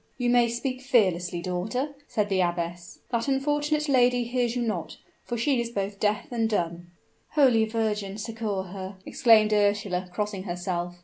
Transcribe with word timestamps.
"You 0.17 0.31
may 0.31 0.49
speak 0.49 0.81
fearlessly, 0.81 1.43
daughter," 1.43 1.93
said 2.07 2.27
the 2.27 2.41
abbess; 2.41 3.01
"that 3.11 3.27
unfortunate 3.27 3.87
lady 3.87 4.23
hears 4.23 4.55
you 4.55 4.63
not 4.63 4.97
for 5.25 5.37
she 5.37 5.61
is 5.61 5.69
both 5.69 5.99
deaf 5.99 6.25
and 6.31 6.49
dumb." 6.49 6.87
"Holy 7.33 7.65
Virgin 7.65 8.17
succor 8.17 8.63
her," 8.73 8.97
exclaimed 9.05 9.53
Ursula, 9.53 10.09
crossing 10.11 10.45
herself. 10.45 10.95